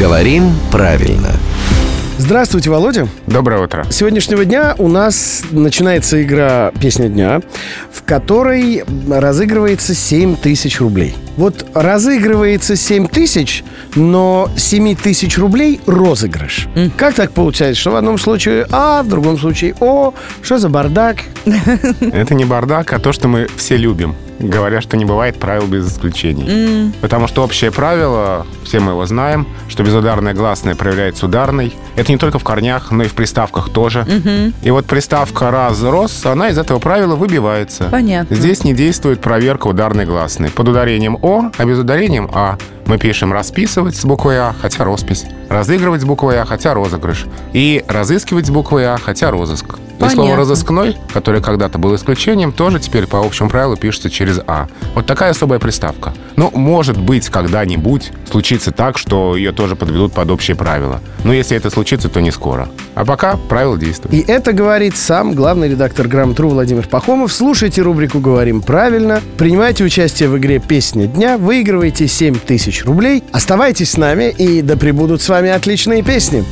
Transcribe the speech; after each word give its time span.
Говорим 0.00 0.54
правильно. 0.72 1.28
Здравствуйте, 2.16 2.70
Володя. 2.70 3.06
Доброе 3.26 3.62
утро. 3.62 3.84
С 3.90 3.96
сегодняшнего 3.96 4.46
дня 4.46 4.74
у 4.78 4.88
нас 4.88 5.42
начинается 5.50 6.22
игра 6.22 6.72
«Песня 6.80 7.10
дня», 7.10 7.42
в 7.92 8.02
которой 8.04 8.82
разыгрывается 9.10 9.94
7 9.94 10.36
тысяч 10.36 10.80
рублей. 10.80 11.14
Вот 11.36 11.66
разыгрывается 11.74 12.76
7 12.76 13.08
тысяч, 13.08 13.64
но 13.94 14.50
7 14.56 14.94
тысяч 14.96 15.38
рублей 15.38 15.80
розыгрыш. 15.86 16.68
Как 16.96 17.14
так 17.14 17.32
получается, 17.32 17.80
что 17.80 17.92
в 17.92 17.96
одном 17.96 18.18
случае 18.18 18.66
А, 18.70 19.02
в 19.02 19.08
другом 19.08 19.38
случае 19.38 19.74
О? 19.80 20.12
Что 20.42 20.58
за 20.58 20.68
бардак? 20.68 21.18
Это 22.00 22.34
не 22.34 22.44
бардак, 22.44 22.92
а 22.92 22.98
то, 22.98 23.12
что 23.12 23.28
мы 23.28 23.48
все 23.56 23.76
любим. 23.76 24.14
Говоря, 24.38 24.80
что 24.80 24.96
не 24.96 25.04
бывает 25.04 25.38
правил 25.38 25.66
без 25.66 25.86
исключений. 25.86 26.92
Потому 27.02 27.28
что 27.28 27.44
общее 27.44 27.70
правило, 27.70 28.46
все 28.64 28.80
мы 28.80 28.92
его 28.92 29.04
знаем, 29.04 29.46
что 29.68 29.82
безударное 29.82 30.32
гласное 30.32 30.74
проявляется 30.74 31.26
ударной. 31.26 31.74
Это 31.94 32.10
не 32.10 32.16
только 32.16 32.38
в 32.38 32.44
корнях, 32.44 32.90
но 32.90 33.04
и 33.04 33.06
в 33.06 33.12
приставках 33.12 33.68
тоже. 33.68 34.06
И 34.62 34.70
вот 34.70 34.86
приставка 34.86 35.50
раз 35.50 35.82
рос, 35.82 36.24
она 36.24 36.48
из 36.48 36.56
этого 36.56 36.78
правила 36.78 37.16
выбивается. 37.16 37.88
Понятно. 37.90 38.34
Здесь 38.34 38.64
не 38.64 38.72
действует 38.72 39.20
проверка 39.20 39.66
ударной 39.66 40.06
гласной. 40.06 40.48
Под 40.48 40.68
ударением 40.68 41.18
О, 41.22 41.50
а 41.56 41.64
без 41.64 41.78
ударением 41.78 42.30
А. 42.32 42.56
Мы 42.86 42.98
пишем 42.98 43.32
расписывать 43.32 43.94
с 43.94 44.04
буквой 44.04 44.38
А, 44.38 44.54
хотя 44.60 44.84
роспись. 44.84 45.26
Разыгрывать 45.48 46.00
с 46.00 46.04
буквой 46.04 46.40
А, 46.40 46.44
хотя 46.44 46.74
розыгрыш. 46.74 47.26
И 47.52 47.84
разыскивать 47.88 48.46
с 48.46 48.50
буквой 48.50 48.86
А, 48.86 48.96
хотя 48.96 49.30
розыск. 49.30 49.78
И 50.06 50.14
слово. 50.14 50.36
«разыскной», 50.36 50.96
которое 51.12 51.40
когда-то 51.40 51.78
было 51.78 51.96
исключением, 51.96 52.52
тоже 52.52 52.80
теперь 52.80 53.06
по 53.06 53.20
общему 53.20 53.50
правилу 53.50 53.76
пишется 53.76 54.10
через 54.10 54.40
«а». 54.46 54.68
Вот 54.94 55.06
такая 55.06 55.30
особая 55.30 55.58
приставка. 55.58 56.14
Ну, 56.36 56.50
может 56.54 56.98
быть, 56.98 57.28
когда-нибудь 57.28 58.12
случится 58.30 58.70
так, 58.70 58.98
что 58.98 59.36
ее 59.36 59.52
тоже 59.52 59.76
подведут 59.76 60.12
под 60.12 60.30
общие 60.30 60.56
правила. 60.56 61.00
Но 61.24 61.32
если 61.32 61.56
это 61.56 61.70
случится, 61.70 62.08
то 62.08 62.20
не 62.20 62.30
скоро. 62.30 62.68
А 62.94 63.04
пока 63.04 63.36
правила 63.36 63.76
действуют. 63.76 64.14
И 64.14 64.20
это 64.30 64.52
говорит 64.52 64.96
сам 64.96 65.34
главный 65.34 65.68
редактор 65.68 66.08
«Грамотру» 66.08 66.48
Владимир 66.48 66.86
Пахомов. 66.86 67.32
Слушайте 67.32 67.82
рубрику 67.82 68.20
«Говорим 68.20 68.62
правильно», 68.62 69.20
принимайте 69.36 69.84
участие 69.84 70.28
в 70.28 70.38
игре 70.38 70.58
«Песня 70.60 71.06
дня», 71.06 71.36
выигрывайте 71.38 72.08
7 72.08 72.36
тысяч 72.38 72.84
рублей. 72.84 73.22
Оставайтесь 73.32 73.90
с 73.90 73.96
нами, 73.96 74.30
и 74.30 74.62
да 74.62 74.76
пребудут 74.76 75.22
с 75.22 75.28
вами 75.28 75.50
отличные 75.50 76.02
песни. 76.02 76.44